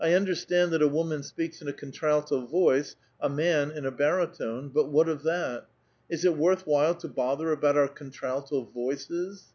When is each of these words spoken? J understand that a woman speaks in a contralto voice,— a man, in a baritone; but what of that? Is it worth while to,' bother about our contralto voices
J 0.03 0.15
understand 0.15 0.71
that 0.73 0.81
a 0.81 0.87
woman 0.87 1.21
speaks 1.21 1.61
in 1.61 1.67
a 1.67 1.73
contralto 1.73 2.47
voice,— 2.47 2.95
a 3.21 3.29
man, 3.29 3.69
in 3.69 3.85
a 3.85 3.91
baritone; 3.91 4.69
but 4.69 4.89
what 4.91 5.07
of 5.07 5.21
that? 5.21 5.67
Is 6.09 6.25
it 6.25 6.35
worth 6.35 6.65
while 6.65 6.95
to,' 6.95 7.07
bother 7.07 7.51
about 7.51 7.77
our 7.77 7.87
contralto 7.87 8.63
voices 8.63 9.43